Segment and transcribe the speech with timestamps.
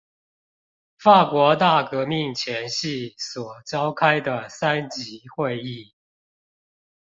[0.97, 5.93] 法國大革命前夕所召開的三級會議